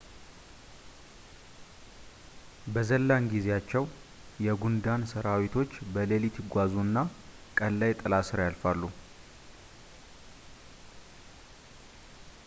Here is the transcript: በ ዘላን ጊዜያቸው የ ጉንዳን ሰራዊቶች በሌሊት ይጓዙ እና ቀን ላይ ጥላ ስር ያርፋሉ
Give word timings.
በ 2.73 2.83
ዘላን 2.89 3.25
ጊዜያቸው 3.33 3.83
የ 4.45 4.55
ጉንዳን 4.63 5.03
ሰራዊቶች 5.13 5.75
በሌሊት 5.95 6.39
ይጓዙ 6.43 6.73
እና 6.87 6.97
ቀን 7.59 7.75
ላይ 7.83 7.93
ጥላ 8.01 8.13
ስር 8.31 8.41
ያርፋሉ 8.47 8.81